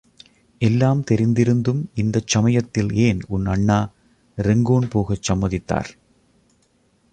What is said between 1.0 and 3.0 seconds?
தெரிந்திருந்தும் இந்தச் சமயத்தில்